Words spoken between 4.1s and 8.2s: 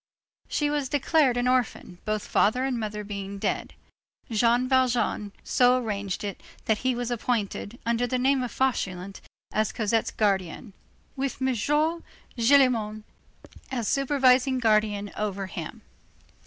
Jean Valjean so arranged it that he was appointed, under the